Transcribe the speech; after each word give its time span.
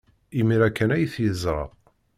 Imir-a 0.39 0.69
kan 0.71 0.93
ay 0.95 1.05
t-yeẓra. 1.13 1.63